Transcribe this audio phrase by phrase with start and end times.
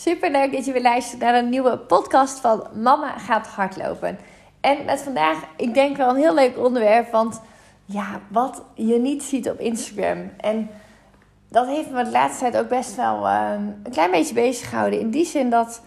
[0.00, 4.18] Super leuk dat je weer luistert naar een nieuwe podcast van Mama gaat hardlopen.
[4.60, 7.40] En met vandaag, ik denk wel een heel leuk onderwerp, want
[7.84, 10.30] ja, wat je niet ziet op Instagram.
[10.36, 10.70] En
[11.48, 15.00] dat heeft me de laatste tijd ook best wel ehm, een klein beetje bezig gehouden.
[15.00, 15.82] In die zin dat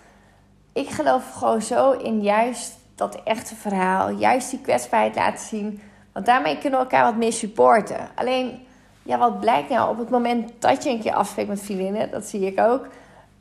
[0.74, 5.82] ik geloof gewoon zo in juist dat echte verhaal, juist die kwetsbaarheid laten zien.
[6.12, 8.10] Want daarmee kunnen we elkaar wat meer supporten.
[8.16, 8.66] Alleen,
[9.04, 12.26] ja, wat blijkt nou op het moment dat je een keer afspreekt met vriendinnen, dat
[12.26, 12.88] zie ik ook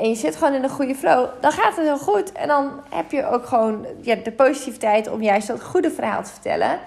[0.03, 2.33] en je zit gewoon in een goede flow, dan gaat het heel goed.
[2.33, 6.31] En dan heb je ook gewoon ja, de positiviteit om juist dat goede verhaal te
[6.31, 6.79] vertellen.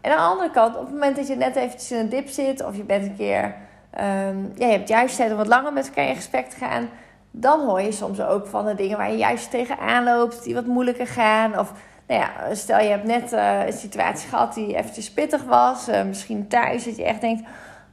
[0.00, 2.28] En aan de andere kant, op het moment dat je net eventjes in een dip
[2.28, 5.72] zit, of je bent een keer, um, ja, je hebt juist tijd om wat langer
[5.72, 6.88] met elkaar in gesprek te gaan,
[7.30, 10.66] dan hoor je soms ook van de dingen waar je juist tegenaan loopt, die wat
[10.66, 11.58] moeilijker gaan.
[11.58, 11.72] Of
[12.06, 16.02] nou ja, stel je hebt net uh, een situatie gehad die eventjes pittig was, uh,
[16.02, 17.48] misschien thuis, dat je echt denkt,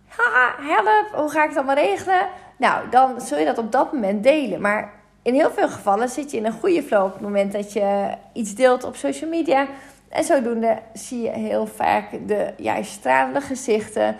[0.07, 2.27] ha, help, hoe ga ik het allemaal regelen?
[2.61, 4.61] Nou, dan zul je dat op dat moment delen.
[4.61, 7.73] Maar in heel veel gevallen zit je in een goede flow op het moment dat
[7.73, 9.67] je iets deelt op social media.
[10.09, 14.15] En zodoende zie je heel vaak de juist stralende gezichten.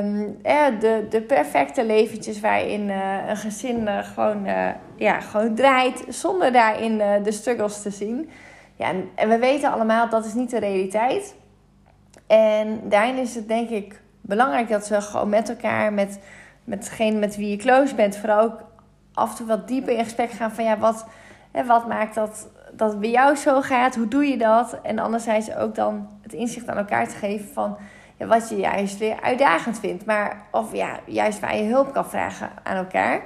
[0.00, 0.38] Um,
[0.80, 4.46] de, de perfecte leventjes waarin uh, een gezin uh, gewoon,
[4.96, 6.04] ja, gewoon draait.
[6.08, 8.30] Zonder daarin de struggles te zien.
[8.76, 11.34] Ja, en, en we weten allemaal dat is niet de realiteit.
[12.26, 16.18] En daarin is het denk ik belangrijk dat we gewoon met elkaar, met
[16.64, 18.64] met degene met wie je close bent, vooral ook
[19.14, 21.06] af en toe wat dieper in gesprek gaan van ja, wat,
[21.50, 23.96] hè, wat maakt dat, dat bij jou zo gaat?
[23.96, 24.78] Hoe doe je dat?
[24.82, 27.76] En anderzijds ook dan het inzicht aan elkaar te geven van
[28.16, 30.04] ja, wat je juist weer uitdagend vindt.
[30.04, 33.22] Maar of ja, juist waar je hulp kan vragen aan elkaar.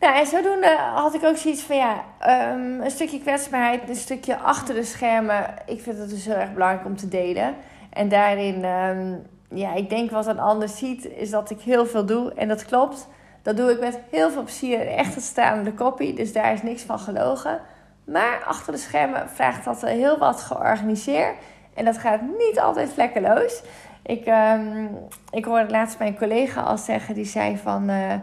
[0.00, 2.04] Nou, en zodoende had ik ook zoiets van ja,
[2.52, 5.54] um, een stukje kwetsbaarheid, een stukje achter de schermen.
[5.66, 7.54] Ik vind het dus heel erg belangrijk om te delen.
[7.90, 12.06] En daarin um, ja, ik denk wat een ander ziet, is dat ik heel veel
[12.06, 12.32] doe.
[12.34, 13.08] En dat klopt.
[13.42, 14.86] Dat doe ik met heel veel plezier.
[14.86, 16.14] Echt het staande kopie.
[16.14, 17.60] Dus daar is niks van gelogen.
[18.04, 21.34] Maar achter de schermen vraagt dat heel wat georganiseerd.
[21.74, 23.62] En dat gaat niet altijd vlekkeloos.
[24.02, 24.98] Ik, um,
[25.30, 27.90] ik hoorde laatst mijn collega al zeggen, die zei van...
[27.90, 28.14] Uh,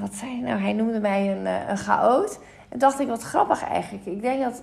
[0.00, 0.60] wat zei hij nou?
[0.60, 2.40] Hij noemde mij een, uh, een chaot.
[2.68, 4.06] En dacht ik, wat grappig eigenlijk.
[4.06, 4.62] Ik denk dat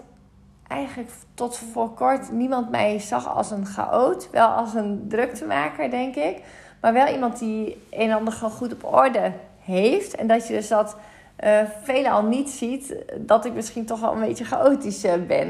[0.70, 4.30] eigenlijk tot voor kort niemand mij zag als een chaot.
[4.32, 6.42] Wel als een druktemaker, denk ik.
[6.82, 9.32] Maar wel iemand die een en ander gewoon goed op orde
[9.64, 10.16] heeft.
[10.16, 10.96] En dat je dus dat
[11.44, 15.48] uh, veelal niet ziet, dat ik misschien toch wel een beetje chaotisch uh, ben.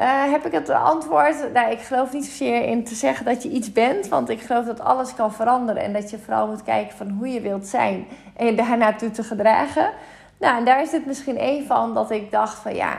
[0.00, 1.52] Uh, heb ik het antwoord?
[1.52, 4.08] Nou, ik geloof niet zozeer in te zeggen dat je iets bent.
[4.08, 5.82] Want ik geloof dat alles kan veranderen.
[5.82, 8.06] En dat je vooral moet kijken van hoe je wilt zijn.
[8.36, 9.90] En je daarnaartoe te gedragen.
[10.38, 12.94] Nou, en daar is het misschien één van dat ik dacht van ja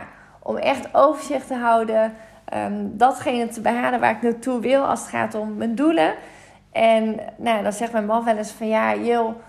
[0.46, 2.14] om echt overzicht te houden.
[2.54, 6.14] Um, datgene te behalen waar ik naartoe wil als het gaat om mijn doelen.
[6.72, 9.42] En nou, dan zegt mijn man wel eens van ja, Jil,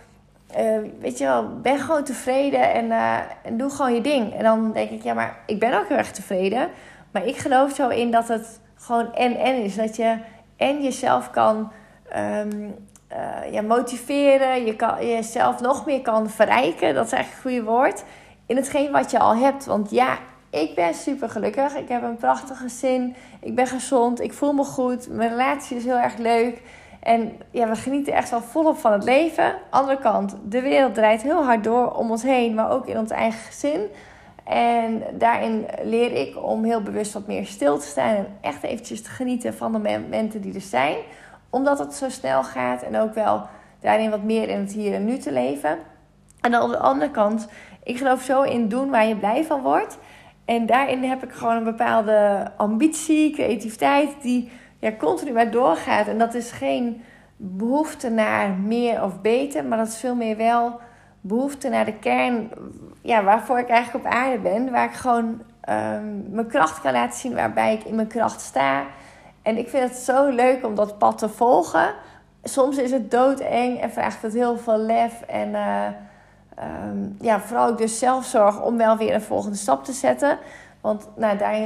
[0.58, 4.34] uh, weet je wel, ben gewoon tevreden en, uh, en doe gewoon je ding.
[4.34, 6.68] En dan denk ik, ja, maar ik ben ook heel erg tevreden.
[7.10, 9.76] Maar ik geloof zo in dat het gewoon en-en is.
[9.76, 10.16] Dat je
[10.56, 11.72] en jezelf kan
[12.16, 12.74] um,
[13.12, 16.94] uh, ja, motiveren, je kan jezelf nog meer kan verrijken.
[16.94, 18.04] Dat is eigenlijk het goede woord.
[18.46, 19.64] In hetgeen wat je al hebt.
[19.64, 20.18] Want ja,
[20.56, 21.76] ik ben super gelukkig.
[21.76, 23.16] Ik heb een prachtige zin.
[23.40, 24.20] Ik ben gezond.
[24.20, 25.08] Ik voel me goed.
[25.08, 26.62] Mijn relatie is heel erg leuk.
[27.00, 29.54] En ja, we genieten echt wel volop van het leven.
[29.70, 33.10] Andere kant, de wereld draait heel hard door om ons heen, maar ook in ons
[33.10, 33.80] eigen gezin.
[34.44, 39.02] En daarin leer ik om heel bewust wat meer stil te staan en echt eventjes
[39.02, 40.96] te genieten van de momenten die er zijn.
[41.50, 43.46] Omdat het zo snel gaat en ook wel
[43.80, 45.78] daarin wat meer in het hier en nu te leven.
[46.40, 47.48] En dan op de andere kant,
[47.82, 49.98] ik geloof zo in doen waar je blij van wordt.
[50.46, 56.06] En daarin heb ik gewoon een bepaalde ambitie, creativiteit die ja, continu maar doorgaat.
[56.06, 57.02] En dat is geen
[57.36, 60.80] behoefte naar meer of beter, maar dat is veel meer wel
[61.20, 62.50] behoefte naar de kern,
[63.02, 64.70] ja, waarvoor ik eigenlijk op aarde ben.
[64.70, 68.84] Waar ik gewoon ehm, mijn kracht kan laten zien, waarbij ik in mijn kracht sta.
[69.42, 71.94] En ik vind het zo leuk om dat pad te volgen.
[72.42, 75.22] Soms is het doodeng en vraagt het heel veel lef.
[75.22, 75.86] En uh,
[76.58, 80.38] um, ja, vooral ook dus zelfzorg om wel weer een volgende stap te zetten.
[80.80, 81.56] Want nou, daar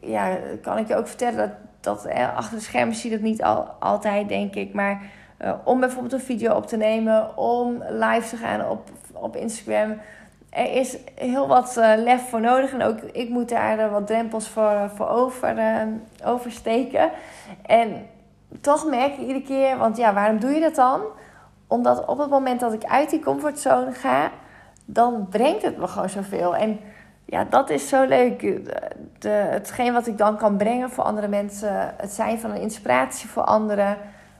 [0.00, 3.42] ja, kan ik je ook vertellen dat, dat achter de schermen zie je dat niet
[3.42, 4.74] al, altijd, denk ik.
[4.74, 5.02] Maar
[5.42, 9.96] uh, om bijvoorbeeld een video op te nemen, om live te gaan op, op Instagram.
[10.50, 12.72] Er is heel wat uh, lef voor nodig.
[12.72, 15.56] En ook ik moet daar wat drempels voor, voor over,
[16.24, 17.10] oversteken.
[17.66, 18.06] En
[18.60, 21.00] toch merk ik iedere keer, want ja, waarom doe je dat dan?
[21.66, 24.30] Omdat op het moment dat ik uit die comfortzone ga,
[24.84, 26.56] dan brengt het me gewoon zoveel.
[26.56, 26.80] En
[27.24, 28.40] ja, dat is zo leuk.
[29.18, 33.28] De, hetgeen wat ik dan kan brengen voor andere mensen, het zijn van een inspiratie
[33.28, 33.96] voor anderen.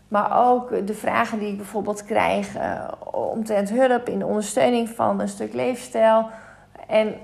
[0.09, 5.29] Maar ook de vragen die ik bijvoorbeeld krijg uh, omtrent hulp in ondersteuning van een
[5.29, 6.29] stuk leefstijl.
[6.87, 7.15] En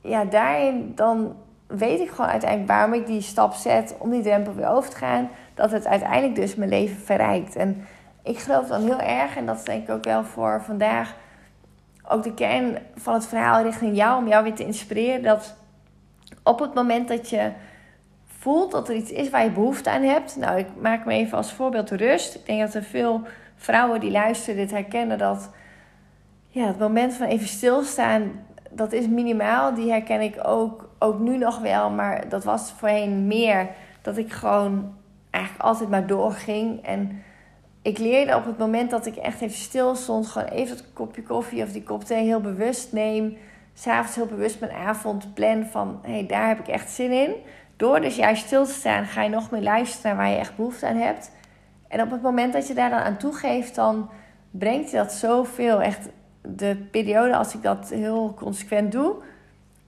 [0.00, 4.54] ja, daarin dan weet ik gewoon uiteindelijk waarom ik die stap zet om die drempel
[4.54, 5.28] weer over te gaan.
[5.54, 7.56] Dat het uiteindelijk dus mijn leven verrijkt.
[7.56, 7.86] En
[8.22, 11.14] ik geloof dan heel erg, en dat is denk ik ook wel voor vandaag
[12.08, 15.22] ook de kern van het verhaal richting jou, om jou weer te inspireren.
[15.22, 15.56] Dat
[16.42, 17.50] op het moment dat je
[18.26, 20.36] voelt dat er iets is waar je behoefte aan hebt.
[20.36, 22.34] Nou, ik maak me even als voorbeeld rust.
[22.34, 23.20] Ik denk dat er veel
[23.56, 25.50] vrouwen die luisteren dit herkennen dat
[26.48, 28.30] ja, het moment van even stilstaan,
[28.70, 29.74] dat is minimaal.
[29.74, 33.68] Die herken ik ook, ook nu nog wel, maar dat was voorheen meer.
[34.02, 34.94] Dat ik gewoon
[35.30, 36.84] eigenlijk altijd maar doorging.
[36.84, 37.22] En
[37.82, 41.22] ik leerde op het moment dat ik echt even stil stond, gewoon even het kopje
[41.22, 43.36] koffie of die kop thee heel bewust neem.
[43.74, 47.34] S'avonds heel bewust mijn avond plan van hé, hey, daar heb ik echt zin in.
[47.76, 50.86] Door dus juist stil te staan, ga je nog meer luisteren waar je echt behoefte
[50.86, 51.30] aan hebt.
[51.88, 54.10] En op het moment dat je daar dan aan toegeeft, dan
[54.50, 55.82] brengt je dat zoveel.
[55.82, 56.08] Echt
[56.42, 59.14] de periode als ik dat heel consequent doe,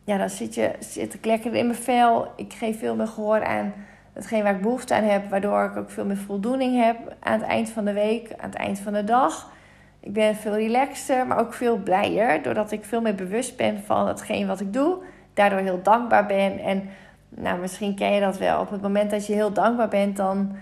[0.05, 2.29] ja, dan zit, je, zit ik lekker in mijn vel.
[2.37, 3.73] Ik geef veel meer gehoor aan
[4.15, 7.49] hetgeen waar ik behoefte aan heb, waardoor ik ook veel meer voldoening heb aan het
[7.49, 9.53] eind van de week, aan het eind van de dag.
[10.01, 14.09] Ik ben veel relaxter, maar ook veel blijer, doordat ik veel meer bewust ben van
[14.09, 14.97] hetgeen wat ik doe.
[15.35, 16.59] Daardoor heel dankbaar ben.
[16.59, 16.89] En
[17.29, 18.61] nou, misschien ken je dat wel.
[18.61, 20.57] Op het moment dat je heel dankbaar bent, dan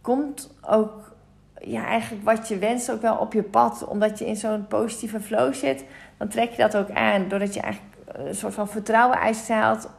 [0.00, 1.16] komt ook
[1.60, 3.84] ja, eigenlijk wat je wenst ook wel op je pad.
[3.84, 5.84] Omdat je in zo'n positieve flow zit,
[6.16, 7.28] dan trek je dat ook aan.
[7.28, 9.90] Doordat je eigenlijk een soort van vertrouwen uitstraalt.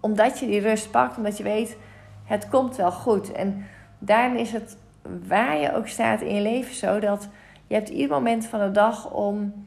[0.00, 1.76] Omdat je die rust pakt, omdat je weet
[2.32, 3.32] het komt wel goed.
[3.32, 3.66] En
[3.98, 4.76] daarin is het
[5.26, 7.28] waar je ook staat in je leven zo dat
[7.66, 9.66] je hebt ieder moment van de dag om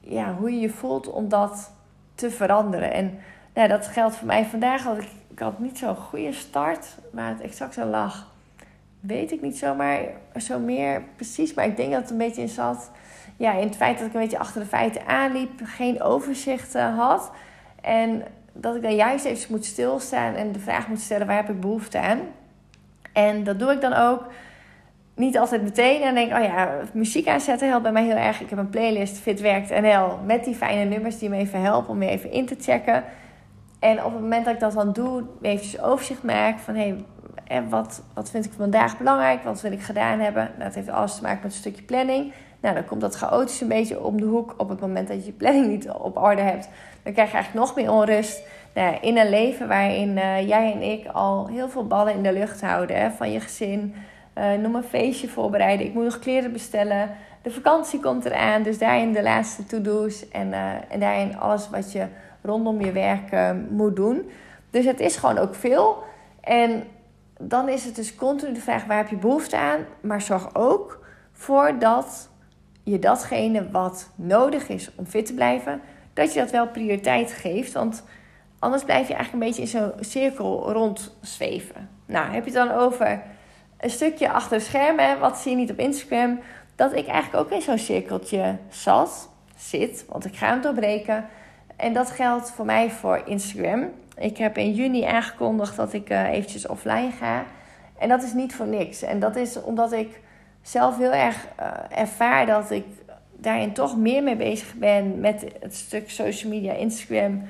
[0.00, 1.72] ja, hoe je je voelt om dat
[2.14, 2.92] te veranderen.
[2.92, 3.18] En
[3.54, 4.84] nou, dat geldt voor mij vandaag.
[4.84, 8.26] Want ik, had niet zo'n goede start, maar het exact zo lag.
[9.00, 10.00] Weet ik niet zomaar
[10.36, 12.90] zo meer precies, maar ik denk dat het een beetje in zat.
[13.36, 16.98] Ja, in het feit dat ik een beetje achter de feiten aanliep, geen overzicht uh,
[16.98, 17.30] had.
[17.80, 18.22] En
[18.60, 21.60] dat ik dan juist even moet stilstaan en de vraag moet stellen: waar heb ik
[21.60, 22.20] behoefte aan?
[23.12, 24.26] En dat doe ik dan ook.
[25.14, 26.02] Niet altijd meteen.
[26.02, 28.40] En denk oh ja, muziek aanzetten helpt bij mij heel erg.
[28.40, 31.90] Ik heb een playlist Fit Werkt NL met die fijne nummers die me even helpen
[31.90, 33.04] om weer even in te checken.
[33.78, 36.94] En op het moment dat ik dat dan doe, eventjes overzicht maak van hé,
[37.44, 39.42] hey, wat, wat vind ik vandaag belangrijk?
[39.42, 40.50] Wat wil ik gedaan hebben?
[40.52, 42.32] Nou, het heeft alles te maken met een stukje planning.
[42.60, 44.54] Nou, dan komt dat chaotisch een beetje om de hoek.
[44.56, 46.68] Op het moment dat je je planning niet op orde hebt,
[47.02, 48.42] dan krijg je eigenlijk nog meer onrust.
[48.74, 52.32] Nou, in een leven waarin uh, jij en ik al heel veel ballen in de
[52.32, 53.00] lucht houden.
[53.00, 53.94] Hè, van je gezin,
[54.38, 55.86] uh, noem een feestje voorbereiden.
[55.86, 57.10] Ik moet nog kleren bestellen.
[57.42, 58.62] De vakantie komt eraan.
[58.62, 60.28] Dus daarin de laatste to-do's.
[60.28, 62.06] En, uh, en daarin alles wat je
[62.42, 64.30] rondom je werk moet doen.
[64.70, 66.02] Dus het is gewoon ook veel.
[66.40, 66.84] En
[67.40, 69.80] dan is het dus continu de vraag: waar heb je behoefte aan?
[70.00, 72.28] Maar zorg ook voor dat
[72.90, 75.80] je datgene wat nodig is om fit te blijven,
[76.12, 77.72] dat je dat wel prioriteit geeft.
[77.72, 78.04] Want
[78.58, 81.88] anders blijf je eigenlijk een beetje in zo'n cirkel rondzweven.
[82.06, 83.22] Nou, heb je het dan over
[83.78, 86.40] een stukje achter schermen, wat zie je niet op Instagram,
[86.74, 91.26] dat ik eigenlijk ook in zo'n cirkeltje zat, zit, want ik ga hem doorbreken.
[91.76, 93.90] En dat geldt voor mij voor Instagram.
[94.16, 97.44] Ik heb in juni aangekondigd dat ik uh, eventjes offline ga.
[97.98, 99.02] En dat is niet voor niks.
[99.02, 100.20] En dat is omdat ik
[100.68, 102.84] zelf heel erg uh, ervaar dat ik
[103.36, 107.42] daarin toch meer mee bezig ben met het stuk social media, Instagram,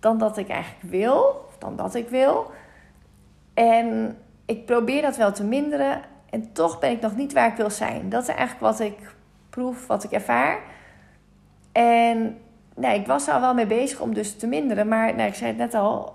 [0.00, 2.50] dan dat ik eigenlijk wil, dan dat ik wil.
[3.54, 6.00] En ik probeer dat wel te minderen
[6.30, 8.08] en toch ben ik nog niet waar ik wil zijn.
[8.08, 9.14] Dat is eigenlijk wat ik
[9.50, 10.58] proef, wat ik ervaar.
[11.72, 12.38] En
[12.74, 15.34] nou, ik was er al wel mee bezig om dus te minderen, maar nou, ik
[15.34, 16.14] zei het net al,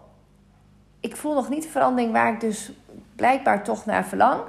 [1.00, 2.72] ik voel nog niet de verandering waar ik dus
[3.16, 4.42] blijkbaar toch naar verlang.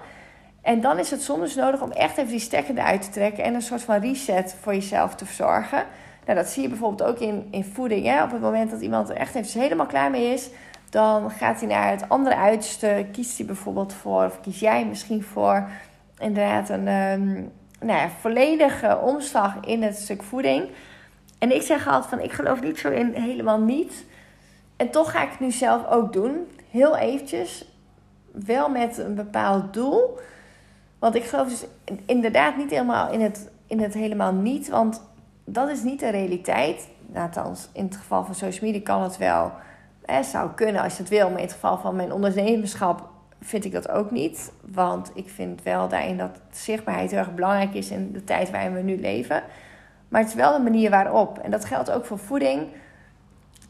[0.69, 3.55] En dan is het soms nodig om echt even die stekker eruit te trekken en
[3.55, 5.85] een soort van reset voor jezelf te verzorgen.
[6.27, 8.07] Nou, dat zie je bijvoorbeeld ook in, in voeding.
[8.07, 8.23] Hè?
[8.23, 10.51] Op het moment dat iemand er echt even helemaal klaar mee is,
[10.91, 13.07] dan gaat hij naar het andere uiterste.
[13.13, 15.69] Kiest hij bijvoorbeeld voor, of kies jij misschien voor,
[16.19, 20.69] inderdaad een um, nou ja, volledige omslag in het stuk voeding.
[21.39, 24.05] En ik zeg altijd van, ik geloof niet zo in helemaal niet.
[24.77, 26.49] En toch ga ik het nu zelf ook doen.
[26.71, 27.65] Heel eventjes.
[28.33, 30.19] Wel met een bepaald doel.
[30.99, 31.65] Want ik geloof dus
[32.07, 34.69] inderdaad niet helemaal in het, in het helemaal niet.
[34.69, 35.03] Want
[35.45, 36.89] dat is niet de realiteit.
[37.15, 39.53] Althans, in het geval van social media kan het wel.
[40.05, 41.29] Het zou kunnen als je het wil.
[41.29, 43.09] Maar in het geval van mijn ondernemerschap
[43.41, 44.53] vind ik dat ook niet.
[44.73, 48.75] Want ik vind wel daarin dat zichtbaarheid heel erg belangrijk is in de tijd waarin
[48.75, 49.43] we nu leven.
[50.09, 51.39] Maar het is wel de manier waarop.
[51.39, 52.67] En dat geldt ook voor voeding.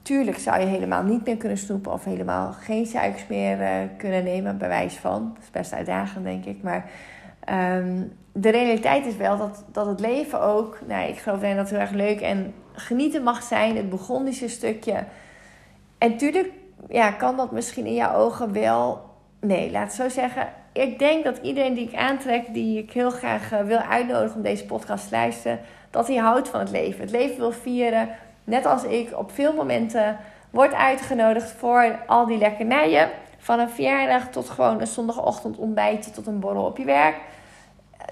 [0.02, 4.25] Tuurlijk zou je helemaal niet meer kunnen snoepen of helemaal geen suikers meer uh, kunnen
[4.25, 5.30] nemen, bij wijze van.
[5.35, 6.62] Dat is best uitdagend, denk ik.
[6.62, 6.90] Maar
[7.52, 11.71] um, de realiteit is wel dat, dat het leven ook, nou, ik geloof dat het
[11.71, 13.76] heel erg leuk en genieten mag zijn.
[13.76, 15.05] Het begon een stukje.
[15.99, 16.50] En tuurlijk
[16.88, 19.00] ja, kan dat misschien in jouw ogen wel.
[19.40, 20.49] Nee, laat het zo zeggen.
[20.73, 24.43] Ik denk dat iedereen die ik aantrek, die ik heel graag uh, wil uitnodigen om
[24.43, 27.00] deze podcast te luisteren, dat hij houdt van het leven.
[27.00, 28.09] Het leven wil vieren.
[28.45, 30.17] Net als ik op veel momenten
[30.50, 33.11] word uitgenodigd voor al die lekkernijen.
[33.38, 37.17] Van een verjaardag tot gewoon een zondagochtend ontbijtje tot een borrel op je werk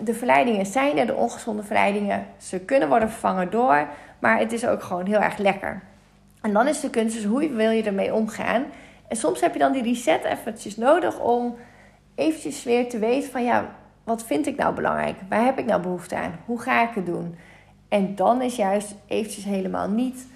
[0.01, 2.27] de verleidingen zijn er, de ongezonde verleidingen.
[2.39, 3.89] Ze kunnen worden vervangen door,
[4.19, 5.83] maar het is ook gewoon heel erg lekker.
[6.41, 8.65] En dan is de kunst dus hoe wil je ermee omgaan.
[9.09, 11.57] En soms heb je dan die reset eventjes nodig om
[12.15, 13.75] eventjes weer te weten van ja,
[14.05, 15.17] wat vind ik nou belangrijk?
[15.29, 16.39] Waar heb ik nou behoefte aan?
[16.45, 17.37] Hoe ga ik het doen?
[17.89, 20.27] En dan is juist eventjes helemaal niet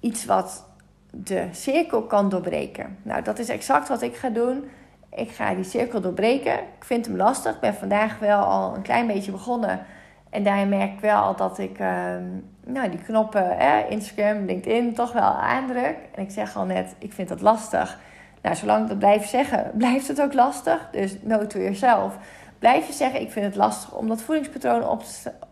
[0.00, 0.64] iets wat
[1.10, 2.98] de cirkel kan doorbreken.
[3.02, 4.64] Nou, dat is exact wat ik ga doen.
[5.14, 6.52] Ik ga die cirkel doorbreken.
[6.52, 7.54] Ik vind hem lastig.
[7.54, 9.86] Ik ben vandaag wel al een klein beetje begonnen.
[10.30, 12.24] En daarin merk ik wel dat ik ehm,
[12.64, 15.96] nou, die knoppen, Instagram, LinkedIn, toch wel aandruk.
[16.14, 17.98] En ik zeg al net, ik vind dat lastig.
[18.42, 20.88] Nou, zolang ik dat blijf zeggen, blijft het ook lastig.
[20.92, 22.16] Dus no to yourself.
[22.58, 25.00] Blijf je zeggen, ik vind het lastig om dat voedingspatroon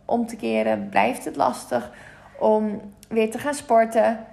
[0.04, 0.88] om te keren.
[0.88, 1.90] Blijft het lastig
[2.38, 4.26] om weer te gaan sporten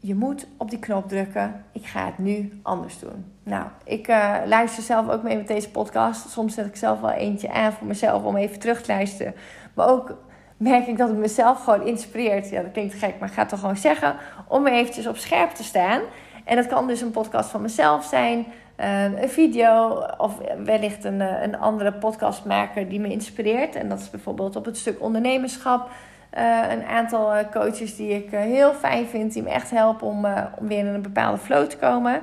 [0.00, 1.64] je moet op die knop drukken.
[1.72, 3.24] Ik ga het nu anders doen.
[3.42, 6.28] Nou, ik uh, luister zelf ook mee met deze podcast.
[6.28, 9.34] Soms zet ik zelf wel eentje aan voor mezelf om even terug te luisteren.
[9.74, 10.16] Maar ook
[10.56, 12.50] merk ik dat het mezelf gewoon inspireert.
[12.50, 14.16] Ja, dat klinkt gek, maar ik ga het toch gewoon zeggen.
[14.48, 16.00] Om eventjes op scherp te staan.
[16.44, 18.46] En dat kan dus een podcast van mezelf zijn.
[18.80, 23.74] Uh, een video of wellicht een, eh, een andere podcastmaker die me inspireert.
[23.74, 25.90] En dat is bijvoorbeeld op het stuk ondernemerschap
[26.30, 30.26] een aantal eh, coaches die ik uh, heel fijn vind, die me echt helpen om,
[30.58, 32.22] om weer in een bepaalde flow te komen.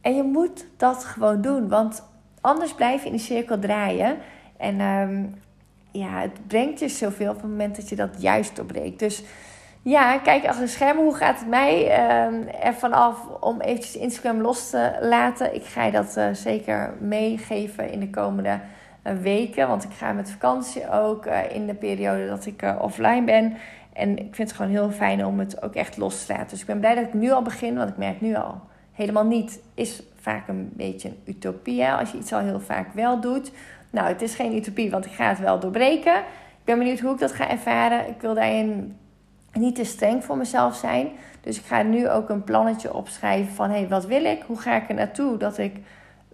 [0.00, 2.02] En je moet dat gewoon doen, want
[2.40, 4.16] anders blijf je in de cirkel draaien.
[4.56, 5.34] En um,
[5.90, 8.98] ja, het brengt je zoveel op het moment dat je dat juist doorbreekt.
[8.98, 9.24] Dus
[9.82, 11.04] ja, kijk achter de schermen.
[11.04, 15.54] Hoe gaat het mij uh, ervan af om eventjes Instagram los te laten?
[15.54, 18.60] Ik ga je dat zeker meegeven in de komende
[19.12, 19.68] weken.
[19.68, 23.56] Want ik ga met vakantie ook uh, in de periode dat ik uh, offline ben.
[23.92, 26.48] En ik vind het gewoon heel fijn om het ook echt los te laten.
[26.48, 27.76] Dus ik ben blij dat ik nu al begin.
[27.76, 28.60] Want ik merk nu al
[28.92, 29.62] helemaal niet.
[29.74, 31.86] Is vaak een beetje een utopie.
[31.86, 33.52] Als je iets al heel vaak wel doet.
[33.90, 36.16] Nou, het is geen utopie, want ik ga het wel doorbreken.
[36.64, 38.08] Ik ben benieuwd hoe ik dat ga ervaren.
[38.08, 38.96] Ik wil daarin
[39.52, 41.08] niet te streng voor mezelf zijn.
[41.40, 43.70] Dus ik ga nu ook een plannetje opschrijven van...
[43.70, 44.42] hé, hey, wat wil ik?
[44.46, 45.36] Hoe ga ik er naartoe?
[45.36, 45.76] Dat ik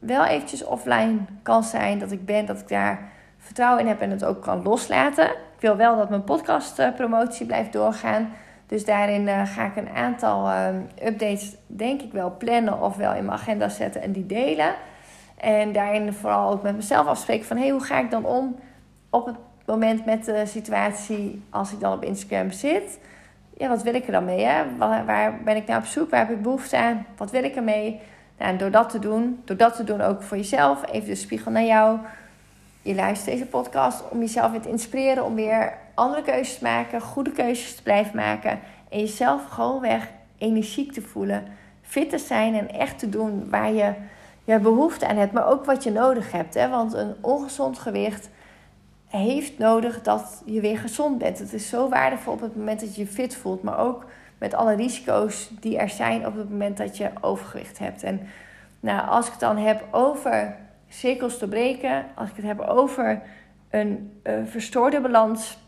[0.01, 1.99] wel eventjes offline kan zijn.
[1.99, 5.27] Dat ik ben, dat ik daar vertrouwen in heb en het ook kan loslaten.
[5.27, 8.33] Ik wil wel dat mijn podcastpromotie blijft doorgaan.
[8.67, 10.69] Dus daarin uh, ga ik een aantal uh,
[11.05, 14.75] updates, denk ik wel, plannen of wel in mijn agenda zetten en die delen.
[15.37, 17.57] En daarin vooral ook met mezelf afspreken van...
[17.57, 18.57] hey, hoe ga ik dan om
[19.11, 22.99] op het moment met de situatie als ik dan op Instagram zit?
[23.57, 24.45] Ja, wat wil ik er dan mee?
[24.45, 24.77] Hè?
[24.77, 26.11] Waar, waar ben ik nou op zoek?
[26.11, 27.07] Waar heb ik behoefte aan?
[27.17, 28.01] Wat wil ik ermee?
[28.41, 31.51] En door dat te doen, door dat te doen ook voor jezelf, even de spiegel
[31.51, 31.99] naar jou.
[32.83, 37.01] Je luistert deze podcast om jezelf weer te inspireren, om weer andere keuzes te maken,
[37.01, 38.61] goede keuzes te blijven maken.
[38.89, 41.45] En jezelf gewoonweg energiek te voelen,
[41.83, 43.93] fit te zijn en echt te doen waar je,
[44.45, 46.55] je behoefte aan hebt, maar ook wat je nodig hebt.
[46.55, 46.69] Hè?
[46.69, 48.29] Want een ongezond gewicht
[49.07, 51.39] heeft nodig dat je weer gezond bent.
[51.39, 54.05] Het is zo waardevol op het moment dat je je fit voelt, maar ook
[54.41, 58.03] met alle risico's die er zijn op het moment dat je overgewicht hebt.
[58.03, 58.21] En
[58.81, 60.57] nou, als ik het dan heb over
[60.89, 63.23] cirkels te breken, als ik het heb over
[63.71, 65.59] een verstoorde balans,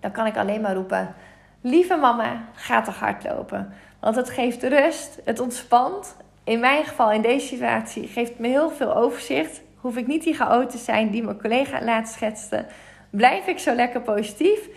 [0.00, 1.14] dan kan ik alleen maar roepen:
[1.60, 3.72] Lieve mama, ga toch hardlopen.
[4.00, 6.16] Want het geeft rust, het ontspant.
[6.44, 9.62] In mijn geval, in deze situatie, geeft me heel veel overzicht.
[9.76, 12.66] Hoef ik niet die chaot te zijn die mijn collega laatst schetste.
[13.10, 14.68] Blijf ik zo lekker positief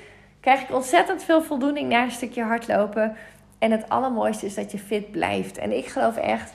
[0.48, 3.16] krijg ik ontzettend veel voldoening na een stukje hardlopen.
[3.60, 5.58] En het allermooiste is dat je fit blijft.
[5.58, 6.54] En ik geloof echt,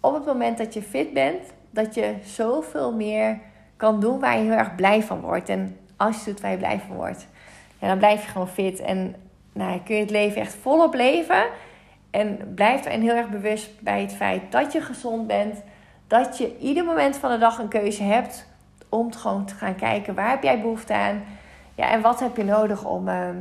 [0.00, 3.38] op het moment dat je fit bent, dat je zoveel meer
[3.76, 5.48] kan doen waar je heel erg blij van wordt.
[5.48, 7.26] En als je doet waar je blij van wordt,
[7.78, 8.80] ja, dan blijf je gewoon fit.
[8.80, 9.14] En
[9.52, 11.46] nou, kun je het leven echt volop leven.
[12.10, 15.62] En blijf erin heel erg bewust bij het feit dat je gezond bent.
[16.06, 18.46] Dat je ieder moment van de dag een keuze hebt
[18.88, 21.22] om gewoon te gaan kijken waar heb jij behoefte aan.
[21.78, 23.36] Ja, en wat heb je nodig om, ehm,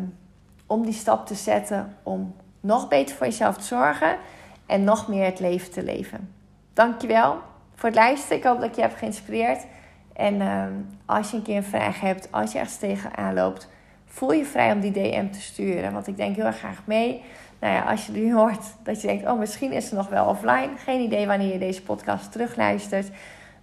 [0.65, 4.17] om die stap te zetten om nog beter voor jezelf te zorgen
[4.65, 6.33] en nog meer het leven te leven.
[6.73, 7.37] Dankjewel
[7.75, 8.37] voor het luisteren.
[8.37, 9.65] Ik hoop dat je heb geïnspireerd.
[10.13, 10.71] En ehm,
[11.05, 13.69] als je een keer een vraag hebt, als je ergens tegenaan loopt,
[14.05, 15.93] voel je vrij om die DM te sturen.
[15.93, 17.23] Want ik denk heel erg graag mee.
[17.59, 20.25] Nou ja, als je nu hoort dat je denkt, oh misschien is ze nog wel
[20.25, 20.69] offline.
[20.77, 23.09] Geen idee wanneer je deze podcast terugluistert.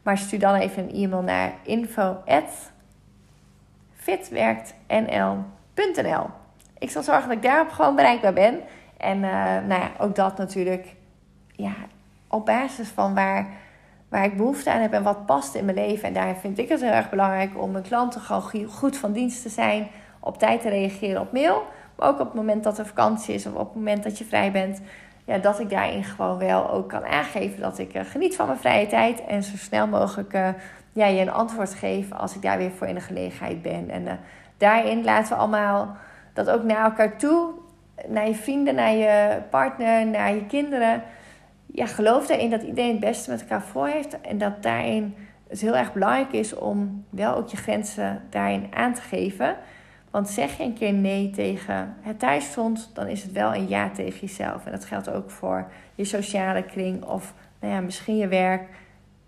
[0.02, 1.52] Maar stuur dan even een e-mail naar
[4.04, 6.26] info@fitwerktnl.nl.
[6.78, 8.60] Ik zal zorgen dat ik daarop gewoon bereikbaar ben.
[8.96, 9.22] En uh,
[9.66, 10.94] nou ja, ook dat natuurlijk
[11.52, 11.72] ja,
[12.28, 13.46] op basis van waar,
[14.08, 16.08] waar ik behoefte aan heb en wat past in mijn leven.
[16.08, 19.42] En daar vind ik het heel erg belangrijk om mijn klanten gewoon goed van dienst
[19.42, 19.88] te zijn.
[20.20, 21.62] Op tijd te reageren op mail.
[21.96, 24.24] Maar ook op het moment dat er vakantie is of op het moment dat je
[24.24, 24.80] vrij bent.
[25.24, 28.58] Ja, dat ik daarin gewoon wel ook kan aangeven dat ik uh, geniet van mijn
[28.58, 29.24] vrije tijd.
[29.24, 30.48] En zo snel mogelijk uh,
[30.94, 33.90] ja, je een antwoord geef als ik daar weer voor in de gelegenheid ben.
[33.90, 34.12] En uh,
[34.56, 35.96] daarin laten we allemaal
[36.32, 37.50] dat ook naar elkaar toe.
[38.08, 41.02] Naar je vrienden, naar je partner, naar je kinderen.
[41.66, 44.20] Ja, geloof erin dat iedereen het beste met elkaar voor heeft.
[44.20, 45.14] En dat daarin
[45.48, 49.56] het heel erg belangrijk is om wel ook je grenzen daarin aan te geven.
[50.10, 53.90] Want zeg je een keer nee tegen het thuisfront, dan is het wel een ja
[53.90, 54.64] tegen jezelf.
[54.66, 58.62] En dat geldt ook voor je sociale kring of nou ja, misschien je werk.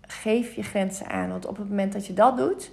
[0.07, 1.29] Geef je grenzen aan.
[1.29, 2.71] Want op het moment dat je dat doet,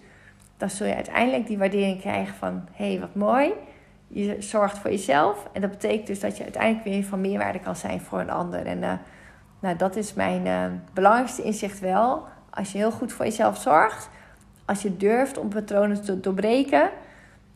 [0.57, 3.53] dan zul je uiteindelijk die waardering krijgen van hé, hey, wat mooi.
[4.09, 5.49] Je zorgt voor jezelf.
[5.53, 8.67] En dat betekent dus dat je uiteindelijk weer van meerwaarde kan zijn voor een ander.
[8.67, 8.93] En uh,
[9.61, 12.23] nou, dat is mijn uh, belangrijkste inzicht wel.
[12.51, 14.09] Als je heel goed voor jezelf zorgt,
[14.65, 16.91] als je durft om patronen te doorbreken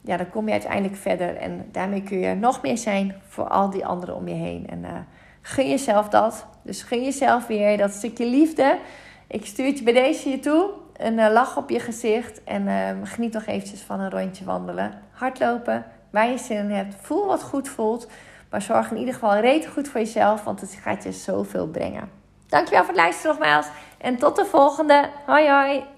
[0.08, 1.36] ja, dan kom je uiteindelijk verder.
[1.36, 4.66] En daarmee kun je nog meer zijn voor al die anderen om je heen.
[4.68, 4.88] En uh,
[5.42, 6.46] gun jezelf dat.
[6.62, 8.78] Dus gun jezelf weer dat stukje liefde.
[9.28, 10.70] Ik stuur je bij deze je toe.
[10.96, 12.44] Een uh, lach op je gezicht.
[12.44, 15.02] En uh, geniet nog eventjes van een rondje wandelen.
[15.12, 16.94] Hardlopen, waar je zin in hebt.
[17.00, 18.08] Voel wat goed voelt.
[18.50, 20.44] Maar zorg in ieder geval rete goed voor jezelf.
[20.44, 22.10] Want het gaat je zoveel brengen.
[22.46, 23.66] Dankjewel voor het luisteren nogmaals.
[23.98, 25.08] En tot de volgende.
[25.26, 25.96] Hoi hoi.